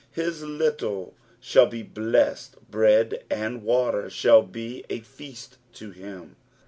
[0.13, 6.37] His little shall be blessed, bread and water shall be a feast to him.